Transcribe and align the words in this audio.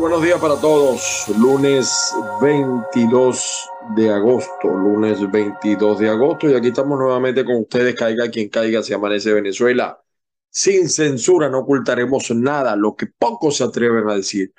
Buenos 0.00 0.22
días, 0.22 0.40
para 0.40 0.58
todos. 0.58 1.26
Lunes 1.38 2.14
22 2.40 3.68
de 3.96 4.10
agosto, 4.10 4.68
lunes 4.68 5.30
22 5.30 5.98
de 5.98 6.08
agosto 6.08 6.48
y 6.48 6.54
aquí 6.54 6.68
estamos 6.68 6.98
nuevamente 6.98 7.44
con 7.44 7.56
ustedes, 7.56 7.94
caiga 7.94 8.30
quien 8.30 8.48
caiga, 8.48 8.82
se 8.82 8.94
amanece 8.94 9.34
Venezuela. 9.34 10.02
Sin 10.48 10.88
censura, 10.88 11.50
no 11.50 11.58
ocultaremos 11.58 12.30
nada, 12.30 12.76
lo 12.76 12.96
que 12.96 13.08
pocos 13.08 13.58
se 13.58 13.64
atreven 13.64 14.08
a 14.08 14.14
decir. 14.14 14.54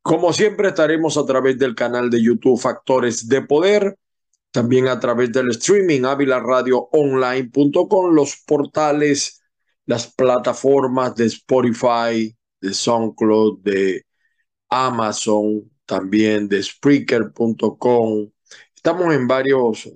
Como 0.00 0.32
siempre 0.32 0.68
estaremos 0.68 1.18
a 1.18 1.26
través 1.26 1.58
del 1.58 1.74
canal 1.74 2.08
de 2.08 2.22
YouTube 2.22 2.58
Factores 2.58 3.28
de 3.28 3.42
Poder, 3.42 3.98
también 4.50 4.88
a 4.88 4.98
través 4.98 5.30
del 5.32 5.50
streaming 5.50 6.04
avilaradioonline.com, 6.04 8.14
los 8.14 8.42
portales, 8.46 9.42
las 9.84 10.06
plataformas 10.14 11.14
de 11.14 11.26
Spotify, 11.26 12.34
de 12.62 12.72
SoundCloud, 12.72 13.58
de 13.60 14.07
Amazon, 14.68 15.70
también 15.86 16.48
de 16.48 16.62
Spreaker.com. 16.62 18.30
Estamos 18.74 19.14
en 19.14 19.26
varios, 19.26 19.90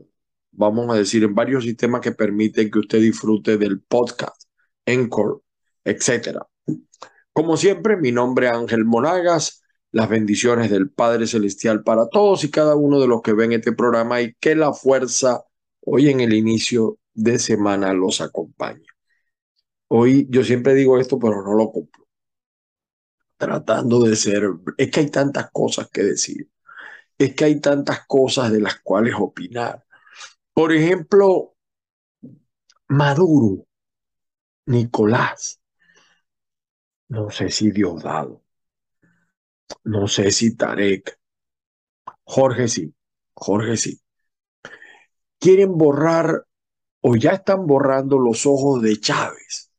vamos 0.51 0.91
a 0.91 0.99
decir, 0.99 1.25
en 1.25 1.35
varios 1.35 1.65
sistemas 1.65 2.01
que 2.01 2.13
permiten 2.13 2.71
que 2.71 2.79
usted 2.79 3.01
disfrute 3.01 3.59
del 3.59 3.81
podcast, 3.83 4.43
Encore, 4.87 5.41
etcétera. 5.85 6.47
Como 7.33 7.57
siempre, 7.57 7.97
mi 7.97 8.13
nombre 8.13 8.47
es 8.47 8.53
Ángel 8.53 8.85
Monagas. 8.85 9.63
Las 9.91 10.09
bendiciones 10.09 10.71
del 10.71 10.91
Padre 10.91 11.27
Celestial 11.27 11.83
para 11.83 12.09
todos 12.09 12.45
y 12.45 12.51
cada 12.51 12.75
uno 12.77 12.99
de 12.99 13.07
los 13.07 13.21
que 13.21 13.35
ven 13.35 13.53
este 13.53 13.73
programa 13.73 14.23
y 14.23 14.35
que 14.41 14.55
la 14.55 14.73
fuerza 14.73 15.45
hoy 15.83 16.09
en 16.09 16.21
el 16.21 16.33
inicio 16.33 16.99
de 17.13 17.39
semana 17.39 17.93
los 17.93 18.23
acompañe. 18.23 18.87
Hoy 19.89 20.27
yo 20.31 20.45
siempre 20.45 20.75
digo 20.75 20.99
esto, 20.99 21.19
pero 21.19 21.43
no 21.43 21.55
lo 21.55 21.71
cumplo 21.71 22.02
tratando 23.43 24.05
de 24.05 24.15
ser, 24.15 24.45
es 24.79 24.89
que 24.89 25.01
hay 25.01 25.11
tantas 25.11 25.51
cosas 25.51 25.89
que 25.91 26.05
decir, 26.05 26.49
es 27.19 27.35
que 27.35 27.45
hay 27.45 27.61
tantas 27.61 28.07
cosas 28.07 28.53
de 28.53 28.61
las 28.61 28.81
cuales 28.83 29.15
opinar. 29.19 29.85
Por 30.55 30.73
ejemplo, 30.73 31.57
Maduro, 32.87 33.67
Nicolás, 34.67 35.61
no 37.09 37.31
sé 37.31 37.51
si 37.51 37.73
Diosdado, 37.73 38.45
no 39.83 40.07
sé 40.07 40.31
si 40.31 40.55
Tarek, 40.55 41.19
Jorge 42.23 42.69
sí, 42.69 42.95
Jorge 43.35 43.77
sí. 43.77 44.01
Quieren 45.41 45.77
borrar 45.77 46.47
o 47.01 47.17
ya 47.17 47.33
están 47.33 47.67
borrando 47.67 48.21
los 48.21 48.47
ojos 48.47 48.81
de 48.83 49.01
Chávez, 49.01 49.73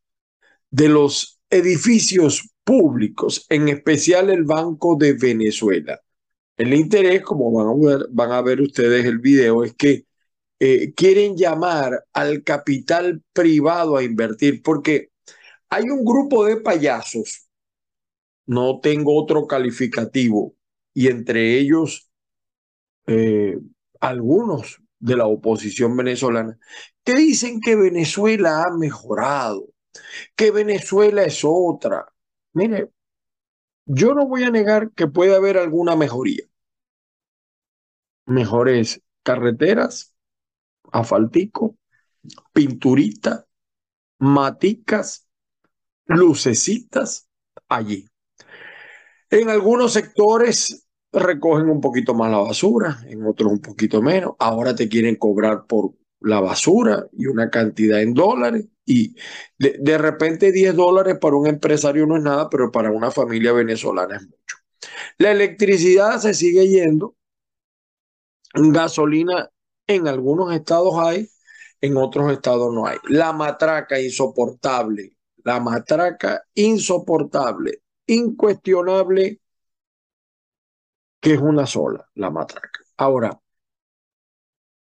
de 0.69 0.89
los 0.89 1.39
edificios 1.49 2.52
públicos, 2.63 3.45
en 3.49 3.69
especial 3.69 4.29
el 4.29 4.43
Banco 4.43 4.95
de 4.95 5.13
Venezuela. 5.13 5.99
El 6.57 6.73
interés, 6.73 7.21
como 7.23 7.51
van 7.51 7.67
a 7.67 7.97
ver, 7.97 8.07
van 8.11 8.31
a 8.31 8.41
ver 8.41 8.61
ustedes 8.61 9.05
el 9.05 9.19
video, 9.19 9.63
es 9.63 9.73
que 9.75 10.05
eh, 10.59 10.93
quieren 10.93 11.35
llamar 11.35 12.05
al 12.13 12.43
capital 12.43 13.21
privado 13.33 13.97
a 13.97 14.03
invertir, 14.03 14.61
porque 14.61 15.09
hay 15.69 15.89
un 15.89 16.05
grupo 16.05 16.45
de 16.45 16.57
payasos, 16.57 17.47
no 18.45 18.79
tengo 18.79 19.19
otro 19.19 19.47
calificativo, 19.47 20.55
y 20.93 21.07
entre 21.07 21.57
ellos 21.57 22.09
eh, 23.07 23.57
algunos 23.99 24.81
de 24.99 25.17
la 25.17 25.27
oposición 25.27 25.97
venezolana, 25.97 26.57
que 27.03 27.13
dicen 27.15 27.59
que 27.59 27.75
Venezuela 27.75 28.63
ha 28.63 28.77
mejorado, 28.77 29.67
que 30.35 30.51
Venezuela 30.51 31.23
es 31.23 31.41
otra, 31.43 32.12
Mire, 32.53 32.91
yo 33.85 34.13
no 34.13 34.27
voy 34.27 34.43
a 34.43 34.51
negar 34.51 34.91
que 34.91 35.07
puede 35.07 35.35
haber 35.35 35.57
alguna 35.57 35.95
mejoría. 35.95 36.43
Mejores 38.25 39.01
carreteras, 39.23 40.13
asfaltico, 40.91 41.77
pinturita, 42.53 43.47
maticas, 44.19 45.27
lucecitas 46.05 47.27
allí. 47.67 48.07
En 49.29 49.49
algunos 49.49 49.93
sectores 49.93 50.87
recogen 51.11 51.69
un 51.69 51.81
poquito 51.81 52.13
más 52.13 52.31
la 52.31 52.37
basura, 52.37 52.99
en 53.07 53.25
otros 53.25 53.51
un 53.51 53.59
poquito 53.61 54.01
menos. 54.01 54.33
Ahora 54.39 54.75
te 54.75 54.87
quieren 54.87 55.15
cobrar 55.15 55.65
por 55.65 55.93
la 56.23 56.39
basura 56.39 57.07
y 57.13 57.27
una 57.27 57.49
cantidad 57.49 58.01
en 58.01 58.13
dólares. 58.13 58.65
Y 58.85 59.15
de, 59.57 59.97
repente 59.97 60.51
10 60.51 60.75
dólares 60.75 61.17
para 61.19 61.35
un 61.35 61.47
empresario 61.47 62.05
no 62.05 62.17
es 62.17 62.23
nada, 62.23 62.49
pero 62.49 62.71
para 62.71 62.91
una 62.91 63.11
familia 63.11 63.53
venezolana 63.53 64.17
es 64.17 64.23
mucho. 64.23 64.57
La 65.17 65.31
electricidad 65.31 66.19
se 66.19 66.33
sigue 66.33 66.67
yendo. 66.67 67.15
Gasolina 68.53 69.49
en 69.87 70.07
algunos 70.07 70.53
estados 70.53 70.95
hay, 70.97 71.29
en 71.81 71.97
otros 71.97 72.31
estados 72.31 72.73
no 72.73 72.85
hay. 72.85 72.97
La 73.07 73.33
matraca 73.33 73.99
insoportable, 73.99 75.15
la 75.43 75.59
matraca 75.59 76.43
insoportable, 76.53 77.81
incuestionable, 78.07 79.39
que 81.19 81.33
es 81.33 81.39
una 81.39 81.65
sola, 81.65 82.07
la 82.15 82.29
matraca. 82.29 82.81
Ahora, 82.97 83.39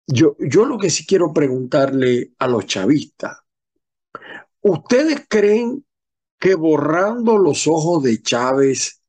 yo, 0.08 0.36
yo 0.40 0.66
lo 0.66 0.78
que 0.78 0.90
sí 0.90 1.06
quiero 1.06 1.34
preguntarle 1.34 2.32
a 2.40 2.48
los 2.48 2.66
chavistas, 2.66 3.40
¿ustedes 4.62 5.26
creen 5.28 5.86
que 6.40 6.56
borrando 6.56 7.38
los 7.38 7.68
ojos 7.68 8.04
de 8.04 8.22
Chávez 8.22 9.02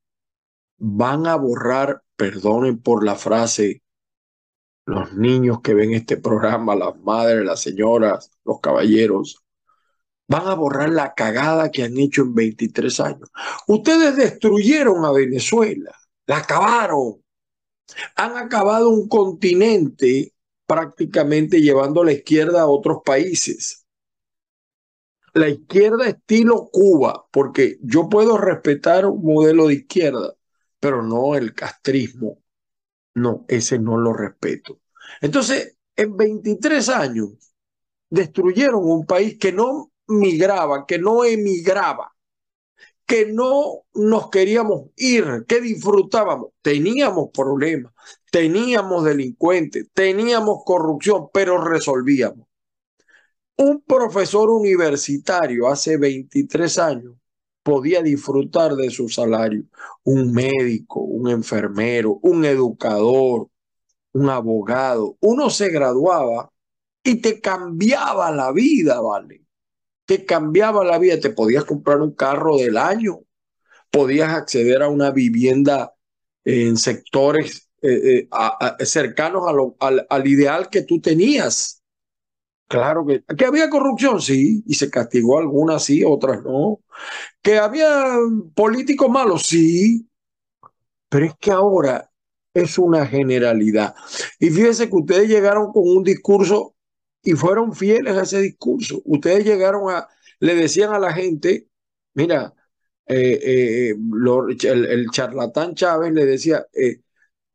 van 0.79 1.27
a 1.27 1.37
borrar, 1.37 2.03
perdonen 2.17 2.81
por 2.81 3.05
la 3.05 3.15
frase, 3.15 3.83
los 4.87 5.13
niños 5.13 5.61
que 5.61 5.75
ven 5.75 5.93
este 5.93 6.17
programa, 6.17 6.75
las 6.75 6.99
madres, 7.01 7.45
las 7.45 7.61
señoras, 7.61 8.31
los 8.45 8.61
caballeros, 8.61 9.45
van 10.27 10.47
a 10.47 10.55
borrar 10.55 10.91
la 10.91 11.15
cagada 11.15 11.71
que 11.71 11.85
han 11.85 11.97
hecho 11.99 12.23
en 12.23 12.35
23 12.35 13.01
años. 13.01 13.31
Ustedes 13.67 14.17
destruyeron 14.17 15.05
a 15.05 15.13
Venezuela, 15.13 15.93
la 16.27 16.39
acabaron. 16.39 17.23
Han 18.17 18.37
acabado 18.37 18.91
un 18.91 19.09
continente 19.09 20.33
prácticamente 20.69 21.63
llevando 21.63 22.03
a 22.03 22.05
la 22.05 22.13
izquierda 22.13 22.61
a 22.61 22.67
otros 22.67 22.99
países. 23.03 23.87
La 25.33 25.49
izquierda 25.49 26.07
estilo 26.07 26.69
Cuba, 26.71 27.27
porque 27.31 27.79
yo 27.81 28.09
puedo 28.11 28.37
respetar 28.37 29.07
un 29.07 29.23
modelo 29.23 29.69
de 29.69 29.75
izquierda, 29.75 30.35
pero 30.79 31.03
no 31.03 31.35
el 31.37 31.55
castrismo. 31.55 32.43
No, 33.15 33.47
ese 33.49 33.79
no 33.79 33.97
lo 33.97 34.13
respeto. 34.13 34.81
Entonces, 35.23 35.79
en 35.97 36.17
23 36.17 36.89
años 36.91 37.31
destruyeron 38.11 38.85
un 38.85 39.07
país 39.07 39.39
que 39.39 39.53
no 39.53 39.91
migraba, 40.07 40.85
que 40.87 40.99
no 40.99 41.25
emigraba, 41.25 42.15
que 43.09 43.25
no 43.25 43.87
nos 43.95 44.29
queríamos 44.29 44.91
ir, 44.97 45.47
que 45.49 45.63
disfrutábamos. 45.63 46.51
Teníamos 46.61 47.31
problemas, 47.33 47.95
teníamos 48.31 49.03
delincuentes, 49.03 49.89
teníamos 49.95 50.59
corrupción, 50.67 51.29
pero 51.33 51.65
resolvíamos. 51.65 52.47
Un 53.57 53.81
profesor 53.81 54.51
universitario 54.51 55.69
hace 55.69 55.97
23 55.97 56.79
años 56.79 57.15
podía 57.63 58.03
disfrutar 58.03 58.75
de 58.77 58.91
su 58.91 59.09
salario. 59.09 59.65
Un 60.05 60.31
médico, 60.33 61.01
un 61.01 61.31
enfermero, 61.31 62.19
un 62.23 62.45
educador, 62.45 63.49
un 64.13 64.29
abogado. 64.29 65.17
Uno 65.21 65.49
se 65.49 65.71
graduaba 65.71 66.53
y 67.03 67.23
te 67.23 67.41
cambiaba 67.41 68.31
la 68.33 68.53
vida, 68.53 69.01
¿vale? 69.01 69.48
Te 70.09 70.25
cambiaba 70.25 70.87
la 70.87 70.99
vida. 70.99 71.21
Te 71.21 71.29
podías 71.29 71.67
comprar 71.67 72.01
un 72.01 72.13
carro 72.13 72.57
del 72.57 72.79
año, 72.79 73.21
podías 73.91 74.33
acceder 74.33 74.83
a 74.83 74.89
una 74.89 75.11
vivienda 75.11 75.93
en 76.47 76.79
sectores 76.79 77.69
eh, 77.83 78.27
eh, 78.31 78.87
cercanos 78.87 79.45
al, 79.79 80.27
ideal 80.27 80.71
que 80.71 80.81
tú 80.81 80.99
tenías. 80.99 81.83
Claro 82.69 83.05
que, 83.05 83.23
que 83.37 83.45
había 83.45 83.69
corrupción, 83.69 84.23
sí, 84.23 84.63
y 84.67 84.75
se 84.77 84.89
castigó 84.89 85.39
algunas, 85.39 85.85
sí, 85.85 86.03
otras 86.03 86.43
no. 86.43 86.81
Que 87.43 87.59
había 87.59 88.17
políticos 88.55 89.11
malos, 89.11 89.43
sí, 89.43 90.09
pero 91.11 91.27
es 91.27 91.35
que 91.39 91.51
ahora 91.51 92.11
es 92.55 92.79
una 92.79 93.07
generalidad. 93.07 93.95
Y 94.41 94.49
fíjense 94.49 94.89
que 94.89 94.97
ustedes 94.97 95.29
llegaron 95.29 95.71
con 95.71 95.83
un 95.87 96.03
discurso 96.03 96.75
y 97.23 97.33
fueron 97.33 97.75
fieles 97.75 98.17
a 98.17 98.23
ese 98.23 98.41
discurso. 98.41 99.03
Ustedes 99.05 99.45
llegaron 99.45 99.91
a, 99.91 100.09
le 100.41 100.55
decían 100.55 100.93
a 100.95 100.99
la 100.99 101.13
gente, 101.13 101.69
mira, 102.15 102.55
eh, 103.07 103.95
el, 103.95 104.87
el, 104.87 105.11
charlatán 105.11 105.75
Chávez 105.75 106.13
le 106.13 106.27
decía, 106.27 106.67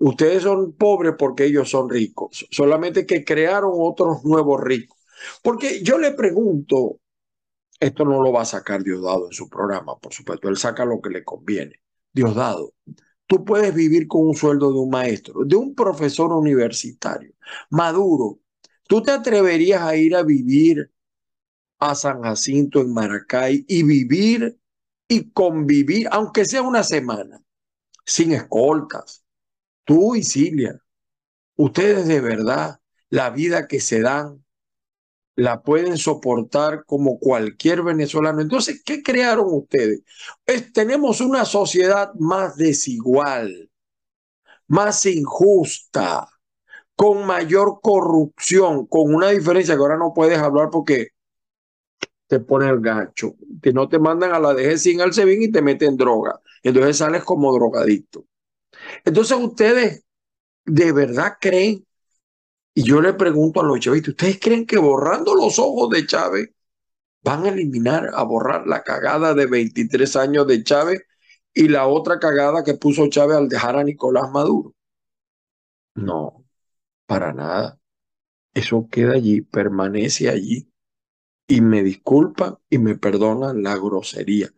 Ustedes 0.04 0.44
son 0.44 0.74
pobres 0.74 1.13
porque 1.18 1.45
ellos 1.45 1.69
son 1.69 1.89
ricos, 1.89 2.45
solamente 2.51 3.06
que 3.06 3.24
crearon 3.24 3.71
otros 3.75 4.25
nuevos 4.25 4.62
ricos. 4.62 5.00
Porque 5.42 5.81
yo 5.81 5.98
le 5.98 6.12
pregunto, 6.12 7.00
esto 7.80 8.04
no 8.04 8.21
lo 8.21 8.33
va 8.33 8.42
a 8.42 8.45
sacar 8.45 8.83
Diosdado 8.83 9.27
en 9.27 9.31
su 9.31 9.48
programa, 9.50 9.98
por 9.98 10.13
supuesto, 10.13 10.50
él 10.50 10.57
saca 10.57 10.83
lo 10.83 11.00
que 11.00 11.10
le 11.10 11.24
conviene. 11.24 11.80
Diosdado, 12.12 12.74
tú 13.27 13.45
puedes 13.45 13.74
vivir 13.74 14.06
con 14.10 14.27
un 14.27 14.36
sueldo 14.36 14.74
de 14.74 14.80
un 14.80 14.89
maestro, 14.89 15.45
de 15.45 15.56
un 15.56 15.74
profesor 15.74 16.33
universitario. 16.33 17.31
Maduro, 17.69 18.39
¿tú 18.94 19.01
te 19.01 19.10
atreverías 19.10 19.81
a 19.81 19.95
ir 19.95 20.16
a 20.16 20.22
vivir 20.22 20.92
a 21.80 21.95
San 21.95 22.22
Jacinto 22.22 22.80
en 22.80 22.94
Maracay 22.94 23.66
y 23.68 23.81
vivir 23.81 24.60
y 25.07 25.31
convivir, 25.31 26.07
aunque 26.12 26.45
sea 26.45 26.62
una 26.62 26.84
semana, 26.84 27.42
sin 28.06 28.34
escoltas? 28.34 29.25
Tú 29.84 30.16
y 30.16 30.22
Cilia, 30.22 30.80
ustedes 31.56 32.07
de 32.07 32.22
verdad, 32.22 32.81
la 33.10 33.31
vida 33.31 33.68
que 33.68 33.80
se 33.80 34.01
dan, 34.01 34.45
la 35.36 35.63
pueden 35.63 35.98
soportar 35.98 36.86
como 36.86 37.18
cualquier 37.18 37.81
venezolano. 37.81 38.42
Entonces, 38.42 38.84
¿qué 38.86 39.01
crearon 39.01 39.48
ustedes? 39.50 40.04
tenemos 40.72 41.19
una 41.19 41.46
sociedad 41.46 42.13
más 42.19 42.57
desigual, 42.57 43.72
más 44.68 45.04
injusta, 45.07 46.30
con 47.03 47.25
mayor 47.25 47.81
corrupción, 47.81 48.88
con 48.88 49.13
una 49.13 49.27
diferencia 49.27 49.75
que 49.75 49.81
ahora 49.81 49.97
no 49.97 50.13
puedes 50.13 50.39
hablar 50.39 50.69
porque 50.71 51.09
te 52.27 52.39
pone 52.39 52.69
el 52.69 52.79
gancho, 52.79 53.35
que 53.61 53.73
no 53.73 53.89
te 53.89 54.00
mandan 54.00 54.31
a 54.31 54.39
la 54.39 54.53
DG 54.53 54.77
sin 54.77 55.01
Alcebín 55.01 55.44
y 55.44 55.51
te 55.51 55.61
meten 55.61 55.97
droga. 55.97 56.39
Entonces 56.61 56.95
sales 56.95 57.25
como 57.25 57.53
drogadicto. 57.53 58.25
Entonces 59.03 59.38
ustedes 59.38 60.05
de 60.63 60.91
verdad 60.94 61.33
creen 61.41 61.85
y 62.73 62.83
yo 62.83 63.01
le 63.01 63.11
pregunto 63.11 63.59
a 63.59 63.65
los 63.65 63.81
chavistas, 63.81 64.11
¿ustedes 64.11 64.39
creen 64.39 64.65
que 64.65 64.77
borrando 64.77 65.35
los 65.35 65.59
ojos 65.59 65.89
de 65.89 66.07
Chávez 66.07 66.51
van 67.21 67.44
a 67.44 67.50
eliminar, 67.50 68.11
a 68.13 68.23
borrar 68.23 68.65
la 68.65 68.81
cagada 68.81 69.33
de 69.33 69.45
23 69.45 70.15
años 70.15 70.47
de 70.47 70.63
Chávez 70.63 71.01
y 71.53 71.67
la 71.67 71.85
otra 71.85 72.17
cagada 72.17 72.63
que 72.63 72.75
puso 72.75 73.09
Chávez 73.09 73.35
al 73.35 73.50
dejar 73.50 73.75
a 73.75 73.83
Nicolás 73.83 74.31
Maduro? 74.31 74.73
No, 75.95 76.43
para 77.05 77.33
nada. 77.33 77.79
Eso 78.53 78.88
queda 78.91 79.13
allí, 79.13 79.41
permanece 79.41 80.29
allí. 80.29 80.69
Y 81.47 81.61
me 81.61 81.83
disculpan 81.83 82.57
y 82.69 82.77
me 82.79 82.97
perdonan 82.97 83.63
la 83.63 83.77
grosería. 83.77 84.50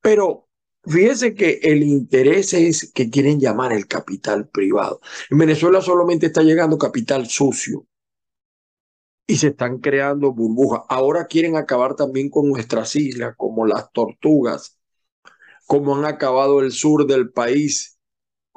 Pero 0.00 0.48
Fíjense 0.86 1.34
que 1.34 1.60
el 1.62 1.82
interés 1.82 2.52
es 2.52 2.92
que 2.92 3.08
quieren 3.08 3.40
llamar 3.40 3.72
el 3.72 3.86
capital 3.86 4.48
privado. 4.48 5.00
En 5.30 5.38
Venezuela 5.38 5.80
solamente 5.80 6.26
está 6.26 6.42
llegando 6.42 6.76
capital 6.76 7.26
sucio 7.26 7.86
y 9.26 9.36
se 9.36 9.48
están 9.48 9.78
creando 9.78 10.32
burbujas. 10.32 10.82
Ahora 10.88 11.26
quieren 11.26 11.56
acabar 11.56 11.96
también 11.96 12.28
con 12.28 12.48
nuestras 12.48 12.94
islas, 12.96 13.34
como 13.36 13.66
las 13.66 13.90
tortugas, 13.92 14.78
como 15.66 15.96
han 15.96 16.04
acabado 16.04 16.60
el 16.60 16.72
sur 16.72 17.06
del 17.06 17.30
país 17.30 17.93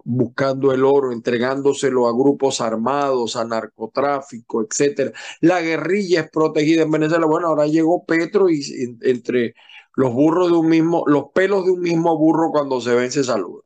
buscando 0.10 0.72
el 0.72 0.86
oro, 0.86 1.12
entregándoselo 1.12 2.08
a 2.08 2.14
grupos 2.14 2.62
armados, 2.62 3.36
a 3.36 3.44
narcotráfico, 3.44 4.64
etcétera. 4.64 5.12
La 5.42 5.62
guerrilla 5.62 6.22
es 6.22 6.30
protegida 6.32 6.84
en 6.84 6.92
Venezuela. 6.92 7.26
Bueno, 7.26 7.48
ahora 7.48 7.68
llegó 7.68 8.06
Petro 8.06 8.50
y 8.50 8.62
entre 9.02 9.54
los 9.96 10.14
burros 10.14 10.50
de 10.50 10.58
un 10.58 10.70
mismo, 10.70 11.04
los 11.08 11.26
pelos 11.34 11.66
de 11.66 11.72
un 11.72 11.82
mismo 11.82 12.18
burro 12.18 12.52
cuando 12.52 12.80
se 12.80 12.96
ven 12.96 13.12
se 13.12 13.24
saludan. 13.24 13.64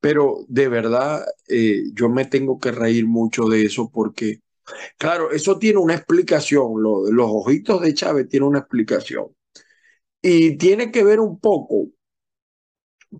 Pero 0.00 0.44
de 0.48 0.68
verdad, 0.68 1.24
eh, 1.48 1.84
yo 1.94 2.08
me 2.08 2.24
tengo 2.26 2.58
que 2.60 2.70
reír 2.72 3.06
mucho 3.06 3.46
de 3.46 3.64
eso 3.64 3.90
porque, 3.92 4.40
claro, 4.98 5.32
eso 5.32 5.58
tiene 5.58 5.78
una 5.80 5.94
explicación. 5.96 6.82
Lo, 6.82 7.10
los 7.10 7.28
ojitos 7.28 7.80
de 7.82 7.94
Chávez 7.94 8.28
tiene 8.28 8.46
una 8.46 8.60
explicación. 8.60 9.28
Y 10.22 10.56
tiene 10.58 10.92
que 10.92 11.04
ver 11.04 11.20
un 11.20 11.40
poco 11.40 11.88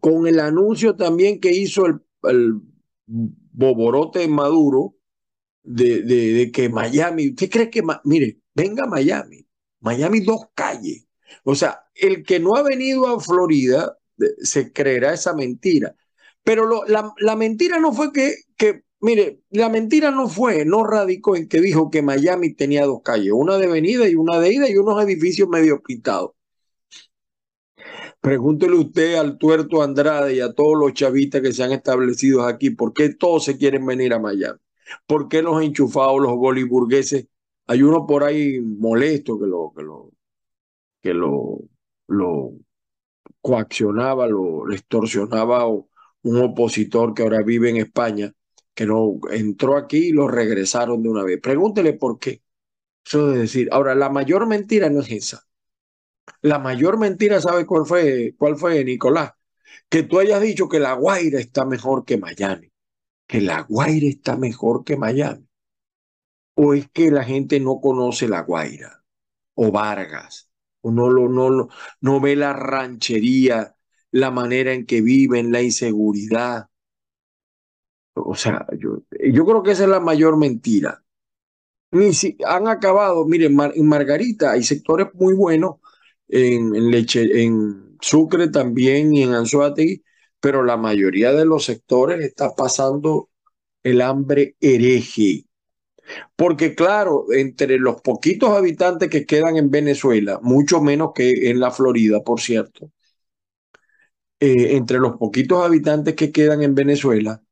con 0.01 0.27
el 0.27 0.41
anuncio 0.41 0.97
también 0.97 1.41
que 1.41 1.53
hizo 1.53 1.87
el, 1.87 2.01
el 2.25 2.61
boborote 3.07 4.27
Maduro 4.29 4.97
de, 5.63 6.03
de, 6.03 6.51
que 6.51 6.69
Miami, 6.69 7.31
¿usted 7.31 7.51
cree 7.51 7.71
que, 7.71 7.83
mire, 8.05 8.41
venga 8.55 8.87
Miami, 8.87 9.47
Miami 9.81 10.21
dos 10.21 10.47
calles, 10.55 11.07
o 11.45 11.55
sea, 11.55 11.85
el 11.95 12.25
que 12.25 12.41
no 12.41 12.57
ha 12.57 12.63
venido 12.63 13.07
a 13.07 13.21
Florida 13.21 13.97
se 14.43 14.73
creerá 14.73 15.13
esa 15.15 15.35
mentira. 15.35 15.97
Pero 16.45 16.85
la, 16.87 17.37
mentira 17.37 17.79
no 17.79 17.93
fue 17.93 18.13
que, 18.13 18.35
que, 18.57 18.83
mire, 19.01 19.43
la 19.51 19.69
mentira 19.69 20.11
no 20.11 20.29
fue, 20.29 20.65
no 20.65 20.85
radicó 20.85 21.37
en 21.37 21.49
que 21.49 21.61
dijo 21.61 21.91
que 21.91 22.03
Miami 22.03 22.55
tenía 22.55 22.85
dos 22.85 23.03
calles, 23.03 23.33
una 23.33 23.59
de 23.59 23.69
venida 23.69 24.09
y 24.09 24.17
una 24.17 24.41
de 24.41 24.53
ida 24.53 24.69
y 24.69 24.77
unos 24.77 25.03
edificios 25.03 25.49
medio 25.49 25.83
pintados. 25.83 26.33
Pregúntele 28.23 28.77
usted 28.77 29.17
al 29.17 29.37
tuerto 29.37 29.83
Andrade 29.83 30.37
y 30.37 30.41
a 30.41 30.53
todos 30.53 30.79
los 30.79 30.93
chavistas 30.95 31.41
que 31.43 31.53
se 31.53 31.65
han 31.65 31.73
establecido 31.73 32.45
aquí, 32.45 32.71
¿por 32.71 32.93
qué 32.93 33.13
todos 33.15 33.45
se 33.45 33.59
quieren 33.59 33.85
venir 33.85 34.15
a 34.15 34.21
Miami? 34.21 34.61
¿Por 35.07 35.29
qué 35.29 35.43
los 35.43 35.61
enchufados, 35.61 36.21
los 36.21 36.37
boliburgueses? 36.37 37.27
Hay 37.67 37.83
uno 37.83 38.07
por 38.07 38.23
ahí 38.25 38.61
molesto 38.61 39.41
que 39.41 39.47
lo, 39.47 39.73
que 39.77 39.83
lo, 39.83 40.13
que 41.03 41.15
lo, 41.15 41.59
lo 42.07 42.53
coaccionaba, 43.41 44.29
lo 44.29 44.73
extorsionaba 44.73 45.67
un 45.67 45.85
opositor 46.25 47.15
que 47.15 47.23
ahora 47.23 47.43
vive 47.43 47.71
en 47.71 47.79
España, 47.79 48.33
que 48.75 48.87
no 48.87 49.19
entró 49.33 49.77
aquí 49.77 49.99
y 50.09 50.13
lo 50.13 50.29
regresaron 50.29 51.03
de 51.03 51.09
una 51.09 51.25
vez. 51.25 51.41
Pregúntele 51.41 51.95
por 51.95 52.21
qué. 52.21 52.43
Eso 53.05 53.33
es 53.33 53.39
decir, 53.41 53.69
ahora 53.73 53.95
la 53.97 54.11
mayor 54.11 54.47
mentira 54.47 54.91
no 54.91 55.01
es 55.01 55.11
esa. 55.11 55.45
La 56.41 56.59
mayor 56.59 56.99
mentira, 56.99 57.41
¿sabe 57.41 57.67
cuál 57.67 57.87
fue, 57.87 58.35
cuál 58.39 58.57
fue, 58.57 58.85
Nicolás? 58.85 59.33
Que 59.89 60.03
tú 60.03 60.19
hayas 60.19 60.41
dicho 60.41 60.69
que 60.69 60.81
La 60.81 60.95
Guaira 60.95 61.41
está 61.41 61.65
mejor 61.65 62.05
que 62.05 62.19
Miami. 62.19 62.73
Que 63.27 63.41
La 63.41 63.63
Guaira 63.63 64.07
está 64.09 64.37
mejor 64.37 64.85
que 64.85 64.97
Miami. 64.97 65.49
O 66.55 66.75
es 66.75 66.89
que 66.91 67.11
la 67.11 67.25
gente 67.25 67.61
no 67.61 67.81
conoce 67.81 68.29
La 68.29 68.43
Guaira 68.43 69.05
o 69.55 69.71
Vargas 69.71 70.53
uno 70.83 71.11
no, 71.11 71.29
no, 71.29 71.69
no 72.01 72.21
ve 72.21 72.37
la 72.37 72.53
ranchería, 72.53 73.77
la 74.11 74.31
manera 74.31 74.73
en 74.73 74.85
que 74.85 75.01
viven, 75.01 75.53
la 75.53 75.63
inseguridad. 75.63 76.69
O 78.15 78.35
sea, 78.35 78.67
yo, 78.79 79.03
yo 79.11 79.47
creo 79.47 79.63
que 79.63 79.71
esa 79.73 79.85
es 79.85 79.89
la 79.89 80.01
mayor 80.01 80.37
mentira. 80.37 81.03
Ni 81.93 82.13
si, 82.13 82.37
han 82.47 82.69
acabado, 82.69 83.25
miren, 83.27 83.57
en 83.75 83.89
Margarita 83.89 84.53
hay 84.53 84.63
sectores 84.65 85.09
muy 85.15 85.35
buenos, 85.35 85.77
en, 86.29 86.75
en, 86.75 86.91
Leche, 86.91 87.43
en 87.45 87.97
Sucre 88.01 88.49
también 88.49 89.15
y 89.15 89.23
en 89.23 89.35
Anzuategui, 89.35 90.03
pero 90.41 90.63
la 90.65 90.77
mayoría 90.77 91.33
de 91.33 91.45
los 91.45 91.65
sectores 91.65 92.21
está 92.21 92.55
pasando 92.55 93.31
el 93.83 94.01
hambre 94.01 94.57
hereje. 94.61 95.47
Porque 96.37 96.75
claro, 96.75 97.27
entre 97.33 97.79
los 97.79 98.01
poquitos 98.03 98.51
habitantes 98.51 99.09
que 99.11 99.27
quedan 99.27 99.57
en 99.57 99.71
Venezuela, 99.71 100.41
mucho 100.43 100.81
menos 100.81 101.13
que 101.15 101.51
en 101.51 101.61
la 101.61 101.71
Florida, 101.71 102.23
por 102.23 102.41
cierto, 102.41 102.91
eh, 104.41 104.77
entre 104.77 104.99
los 104.99 105.17
poquitos 105.17 105.65
habitantes 105.65 106.15
que 106.15 106.33
quedan 106.33 106.63
en 106.63 106.75
Venezuela, 106.75 107.43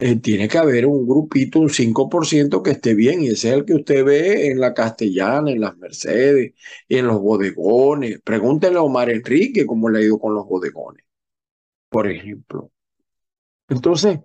eh, 0.00 0.16
tiene 0.20 0.48
que 0.48 0.58
haber 0.58 0.86
un 0.86 1.06
grupito, 1.06 1.60
un 1.60 1.68
5% 1.68 2.62
que 2.62 2.70
esté 2.72 2.94
bien, 2.94 3.22
y 3.22 3.28
ese 3.28 3.48
es 3.50 3.54
el 3.54 3.64
que 3.66 3.74
usted 3.74 4.04
ve 4.04 4.48
en 4.48 4.58
la 4.58 4.72
Castellana, 4.74 5.50
en 5.50 5.60
las 5.60 5.76
Mercedes, 5.76 6.54
en 6.88 7.06
los 7.06 7.20
bodegones. 7.20 8.20
Pregúntele 8.22 8.78
a 8.78 8.82
Omar 8.82 9.10
Enrique 9.10 9.66
cómo 9.66 9.90
le 9.90 9.98
ha 10.00 10.02
ido 10.02 10.18
con 10.18 10.34
los 10.34 10.46
bodegones, 10.46 11.04
por 11.90 12.08
ejemplo. 12.10 12.70
Entonces, 13.68 14.20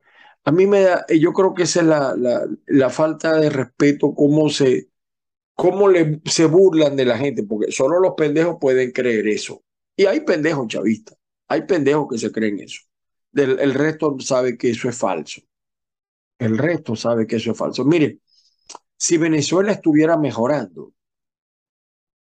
a 0.46 0.52
mí 0.52 0.68
me 0.68 0.82
da, 0.82 1.06
yo 1.10 1.34
creo 1.34 1.54
que 1.54 1.64
esa 1.64 1.82
es 1.82 1.88
la, 1.88 2.16
la, 2.18 2.48
la 2.68 2.90
falta 2.90 3.38
de 3.40 3.50
respeto, 3.50 4.14
cómo 4.16 4.50
se, 4.50 4.90
cómo 5.56 5.90
le, 5.90 6.22
se 6.26 6.46
burlan 6.46 6.96
de 6.96 7.06
la 7.06 7.18
gente, 7.18 7.44
porque 7.44 7.72
solo 7.72 8.00
los 8.00 8.16
pendejos 8.16 8.58
pueden 8.62 8.92
creer 8.92 9.28
eso. 9.28 9.64
Y 9.98 10.06
hay 10.06 10.22
pendejos 10.22 10.68
chavistas, 10.70 11.18
hay 11.50 11.64
pendejos 11.64 12.08
que 12.12 12.18
se 12.20 12.32
creen 12.32 12.60
eso. 12.62 12.82
el 13.34 13.74
resto 13.74 14.18
sabe 14.20 14.58
que 14.58 14.72
eso 14.72 14.90
es 14.90 14.98
falso. 14.98 15.42
El 16.40 16.58
resto 16.58 16.96
sabe 16.96 17.28
que 17.28 17.38
eso 17.38 17.52
es 17.52 17.58
falso. 17.58 17.86
Mire, 17.86 18.20
si 18.98 19.18
Venezuela 19.18 19.72
estuviera 19.72 20.18
mejorando, 20.18 20.94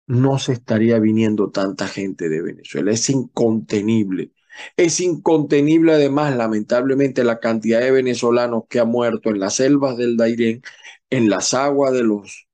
no 0.06 0.38
se 0.38 0.54
estaría 0.54 0.98
viniendo 0.98 1.50
tanta 1.50 1.86
gente 1.86 2.28
de 2.28 2.42
Venezuela. 2.42 2.92
Es 2.92 3.10
incontenible. 3.10 4.32
Es 4.76 5.00
incontenible 5.00 5.92
además, 5.92 6.36
lamentablemente, 6.36 7.22
la 7.24 7.38
cantidad 7.38 7.80
de 7.80 7.90
venezolanos 7.92 8.64
que 8.68 8.80
han 8.80 8.88
muerto 8.88 9.30
en 9.30 9.38
las 9.40 9.56
selvas 9.56 9.96
del 9.96 10.16
Dairén, 10.16 10.62
en 11.10 11.28
las 11.28 11.54
aguas 11.54 11.92
de 11.92 12.04
los 12.04 12.48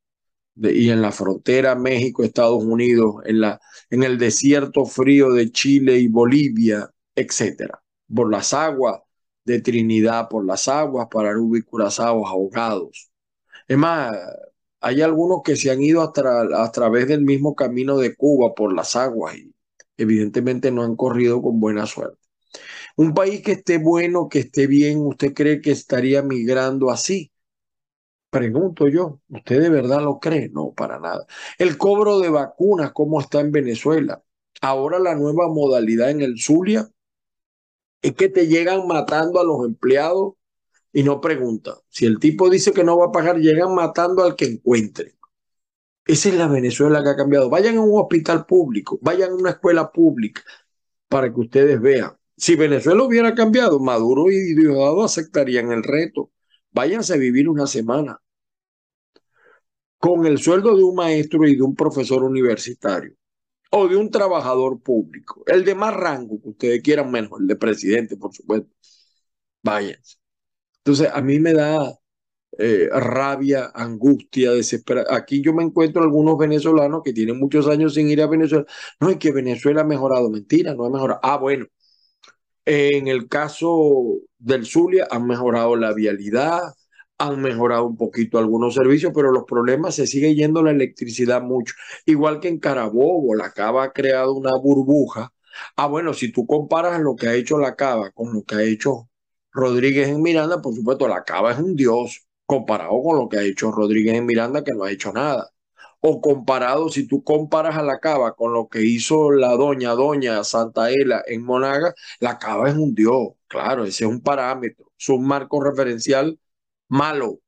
y 0.57 0.91
en 0.91 1.03
la 1.03 1.13
frontera 1.13 1.75
México-Estados 1.75 2.63
Unidos, 2.63 3.17
en, 3.25 3.41
la, 3.41 3.61
en 3.91 4.05
el 4.05 4.19
desierto 4.19 4.85
frío 4.85 5.33
de 5.33 5.51
Chile 5.51 5.99
y 5.99 6.09
Bolivia, 6.09 6.91
etcétera, 7.15 7.83
por 8.15 8.31
las 8.31 8.55
aguas 8.55 9.01
de 9.45 9.61
Trinidad, 9.61 10.29
por 10.29 10.45
las 10.45 10.69
aguas 10.69 11.09
para 11.11 11.33
y 11.33 11.63
Curazao 11.63 12.27
ahogados. 12.27 13.11
Es 13.69 13.79
más, 13.79 14.17
hay 14.81 15.03
algunos 15.03 15.43
que 15.45 15.57
se 15.57 15.71
han 15.71 15.83
ido 15.83 16.03
a 16.03 16.71
través 16.73 17.09
del 17.09 17.23
mismo 17.23 17.55
camino 17.55 17.99
de 17.99 18.15
Cuba 18.17 18.55
por 18.55 18.75
las 18.75 18.97
aguas 18.97 19.37
y 19.37 19.55
evidentemente 19.97 20.71
no 20.71 20.83
han 20.83 20.97
corrido 20.97 21.43
con 21.43 21.61
buena 21.61 21.87
suerte. 21.87 22.19
Un 22.97 23.15
país 23.15 23.43
que 23.43 23.53
esté 23.53 23.79
bueno, 23.79 24.29
que 24.29 24.41
esté 24.41 24.67
bien, 24.67 24.99
¿usted 25.07 25.35
cree 25.35 25.61
que 25.61 25.73
estaría 25.73 26.23
migrando 26.23 26.91
así? 26.91 27.33
Pregunto 28.31 28.89
yo, 28.89 29.21
¿usted 29.29 29.61
de 29.63 29.71
verdad 29.71 30.03
lo 30.03 30.19
cree? 30.19 30.49
No, 30.51 30.73
para 30.73 30.99
nada. 30.99 31.27
El 31.59 31.79
cobro 31.79 32.19
de 32.19 32.31
vacunas, 32.31 32.93
¿cómo 32.93 33.21
está 33.21 33.41
en 33.41 33.53
Venezuela? 33.53 34.23
Ahora 34.61 34.99
la 34.99 35.15
nueva 35.15 35.49
modalidad 35.49 36.11
en 36.11 36.21
el 36.21 36.41
Zulia 36.41 36.89
es 38.05 38.15
que 38.15 38.29
te 38.29 38.47
llegan 38.47 38.87
matando 38.87 39.41
a 39.41 39.45
los 39.45 39.65
empleados 39.65 40.35
y 40.93 41.03
no 41.03 41.23
pregunta. 41.23 41.79
Si 41.89 42.05
el 42.05 42.19
tipo 42.19 42.51
dice 42.51 42.73
que 42.73 42.85
no 42.85 42.99
va 42.99 43.07
a 43.07 43.13
pagar, 43.13 43.39
llegan 43.39 43.75
matando 43.75 44.23
al 44.23 44.37
que 44.37 44.45
encuentre. 44.45 45.15
Esa 46.05 46.29
es 46.29 46.35
la 46.35 46.47
Venezuela 46.47 47.03
que 47.03 47.09
ha 47.09 47.17
cambiado. 47.17 47.49
Vayan 47.49 47.79
a 47.79 47.81
un 47.81 47.99
hospital 47.99 48.45
público, 48.45 48.99
vayan 49.01 49.31
a 49.31 49.35
una 49.37 49.51
escuela 49.53 49.91
pública 49.91 50.43
para 51.09 51.33
que 51.33 51.41
ustedes 51.41 51.81
vean. 51.81 52.13
Si 52.37 52.57
Venezuela 52.57 53.03
hubiera 53.05 53.35
cambiado, 53.35 53.81
Maduro 53.81 54.31
y 54.31 54.55
Diosdado 54.55 55.03
aceptarían 55.03 55.73
el 55.73 55.83
reto. 55.83 56.31
Váyanse 56.73 57.15
a 57.15 57.17
vivir 57.17 57.49
una 57.49 57.67
semana 57.67 58.21
con 59.99 60.27
el 60.27 60.37
sueldo 60.37 60.77
de 60.77 60.85
un 60.85 60.95
maestro 60.95 61.47
y 61.49 61.57
de 61.57 61.63
un 61.63 61.75
profesor 61.75 62.23
universitario 62.23 63.17
o 63.77 63.89
de 63.89 63.97
un 63.97 64.11
trabajador 64.11 64.81
público, 64.83 65.43
el 65.47 65.65
de 65.65 65.75
más 65.75 65.95
rango 65.95 66.41
que 66.41 66.49
ustedes 66.51 66.83
quieran 66.83 67.11
menos, 67.11 67.33
el 67.41 67.49
de 67.49 67.57
presidente, 67.57 68.17
por 68.17 68.33
supuesto. 68.33 68.71
Váyanse. 69.63 70.17
Entonces, 70.79 71.11
a 71.13 71.21
mí 71.23 71.41
me 71.41 71.55
da 71.55 71.99
eh, 72.59 72.89
rabia, 72.93 73.73
angustia, 73.75 74.53
desesperación. 74.53 75.17
Aquí 75.17 75.43
yo 75.43 75.53
me 75.55 75.65
encuentro 75.65 76.03
algunos 76.03 76.39
venezolanos 76.39 77.03
que 77.05 77.13
tienen 77.13 77.39
muchos 77.39 77.69
años 77.69 77.95
sin 77.95 78.09
ir 78.11 78.23
a 78.23 78.29
Venezuela. 78.29 78.67
No 79.01 79.11
es 79.11 79.19
que 79.19 79.33
Venezuela 79.33 79.83
ha 79.83 79.85
mejorado. 79.85 80.31
Mentira, 80.31 80.75
no 80.75 80.85
ha 80.87 80.91
mejorado. 80.91 81.21
Ah, 81.23 81.39
bueno. 81.39 81.67
En 82.67 83.09
el 83.09 83.29
caso 83.29 84.21
del 84.39 84.67
Zulia 84.67 85.07
han 85.11 85.27
mejorado 85.27 85.77
la 85.77 85.93
vialidad, 85.93 86.61
han 87.19 87.41
mejorado 87.41 87.87
un 87.87 87.97
poquito 87.97 88.39
algunos 88.39 88.75
servicios, 88.75 89.13
pero 89.15 89.31
los 89.33 89.45
problemas 89.45 89.95
se 89.95 90.07
sigue 90.07 90.35
yendo 90.35 90.63
la 90.63 90.73
electricidad 90.73 91.43
mucho. 91.43 91.75
Igual 92.07 92.41
que 92.41 92.49
en 92.49 92.59
Carabobo, 92.59 93.35
la 93.35 93.53
Cava 93.53 93.85
ha 93.85 93.93
creado 93.93 94.35
una 94.35 94.51
burbuja. 94.59 95.33
Ah, 95.77 95.87
bueno, 95.87 96.13
si 96.15 96.33
tú 96.33 96.47
comparas 96.47 97.01
lo 97.01 97.15
que 97.17 97.29
ha 97.29 97.35
hecho 97.35 97.59
la 97.59 97.77
Cava 97.77 98.11
con 98.11 98.33
lo 98.33 98.43
que 98.45 98.57
ha 98.57 98.63
hecho 98.63 99.09
Rodríguez 99.53 100.09
en 100.09 100.23
Miranda, 100.23 100.61
por 100.61 100.75
supuesto, 100.75 101.07
la 101.09 101.25
Cava 101.25 101.53
es 101.53 101.59
un 101.59 101.77
dios 101.77 102.27
comparado 102.47 103.01
con 103.03 103.17
lo 103.19 103.29
que 103.29 103.39
ha 103.39 103.43
hecho 103.43 103.71
Rodríguez 103.71 104.15
en 104.17 104.27
Miranda, 104.27 104.65
que 104.65 104.73
no 104.73 104.85
ha 104.85 104.91
hecho 104.91 105.13
nada. 105.13 105.51
O 106.01 106.21
comparado, 106.21 106.89
si 106.91 107.07
tú 107.07 107.25
comparas 107.25 107.77
a 107.77 107.83
la 107.83 107.99
Cava 107.99 108.35
con 108.35 108.53
lo 108.53 108.69
que 108.69 108.83
hizo 108.83 109.31
la 109.31 109.53
doña 109.57 109.93
Doña 109.93 110.45
Santaela 110.45 111.23
en 111.27 111.43
Monaga, 111.45 111.95
la 112.21 112.39
Cava 112.39 112.69
es 112.69 112.77
un 112.77 112.95
dios, 112.95 113.29
claro, 113.49 113.85
ese 113.85 114.05
es 114.05 114.11
un 114.11 114.21
parámetro, 114.21 114.93
es 114.99 115.09
un 115.09 115.27
marco 115.27 115.63
referencial 115.63 116.39
malo 116.95 117.41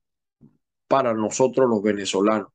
para 0.88 1.14
nosotros 1.14 1.68
los 1.68 1.82
venezolanos, 1.82 2.48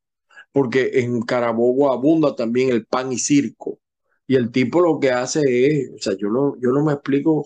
porque 0.51 0.91
en 1.01 1.21
Carabobo 1.24 1.91
abunda 1.91 2.36
también 2.36 2.71
el 2.71 2.86
pan 2.86 3.12
y 3.12 3.19
circo, 3.19 3.79
y 4.27 4.36
el 4.36 4.51
tipo 4.51 4.81
lo 4.81 5.00
que 5.00 5.12
hace 5.12 5.41
es, 5.67 5.91
o 5.95 5.98
sea, 6.00 6.13
yo 6.17 6.29
no, 6.29 6.55
yo 6.60 6.71
no 6.71 6.83
me 6.83 6.93
explico 6.93 7.45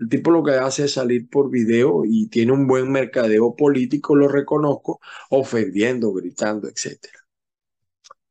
el 0.00 0.08
tipo 0.08 0.30
lo 0.30 0.42
que 0.42 0.52
hace 0.52 0.84
es 0.86 0.94
salir 0.94 1.28
por 1.28 1.50
video 1.50 2.04
y 2.06 2.28
tiene 2.28 2.52
un 2.52 2.66
buen 2.66 2.90
mercadeo 2.90 3.54
político, 3.54 4.16
lo 4.16 4.28
reconozco, 4.28 4.98
ofendiendo, 5.28 6.10
gritando, 6.12 6.68
etc. 6.68 6.96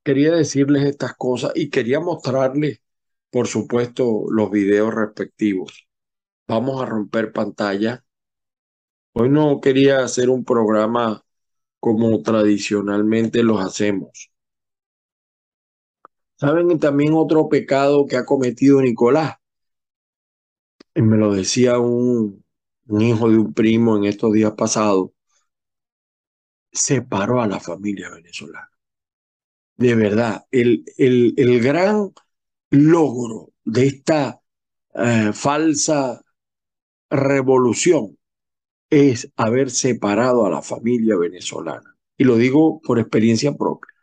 Quería 0.04 0.32
decirles 0.32 0.86
estas 0.86 1.16
cosas 1.16 1.52
y 1.56 1.70
quería 1.70 2.00
mostrarles, 2.00 2.82
por 3.30 3.48
supuesto, 3.48 4.26
los 4.32 4.50
videos 4.50 4.94
respectivos. 4.94 5.88
Vamos 6.48 6.82
a 6.82 6.86
romper 6.88 7.32
pantalla. 7.32 8.04
Hoy 9.14 9.30
no 9.30 9.60
quería 9.62 10.04
hacer 10.04 10.30
un 10.30 10.44
programa 10.46 11.24
como 11.80 12.22
tradicionalmente 12.22 13.44
los 13.44 13.62
hacemos. 13.62 14.32
¿Saben 16.38 16.80
también 16.80 17.14
otro 17.14 17.50
pecado 17.50 18.06
que 18.08 18.18
ha 18.18 18.26
cometido 18.26 18.82
Nicolás? 18.82 19.40
y 20.96 21.02
me 21.02 21.18
lo 21.18 21.34
decía 21.34 21.80
un, 21.80 22.44
hijo 22.90 23.30
de 23.30 23.38
un 23.38 23.54
primo 23.54 23.98
en 23.98 24.06
estos 24.06 24.34
días 24.34 24.54
pasados, 24.54 25.12
separó 26.72 27.42
a 27.42 27.48
la 27.48 27.60
familia 27.60 28.10
venezolana. 28.10 28.70
De 29.78 29.96
verdad, 29.96 30.46
el, 30.52 30.84
el, 30.98 31.34
el 31.38 31.62
gran 31.62 32.12
logro 32.70 33.54
de 33.64 33.88
esta 33.88 34.42
eh, 34.94 35.32
falsa 35.34 36.22
revolución 37.10 38.19
es 38.90 39.32
haber 39.36 39.72
separado 39.72 40.46
a 40.46 40.50
la 40.50 40.62
familia 40.62 41.18
venezolana. 41.18 41.96
Y 42.18 42.24
lo 42.24 42.38
digo 42.38 42.82
por 42.82 43.00
experiencia 43.00 43.54
propia. 43.56 43.94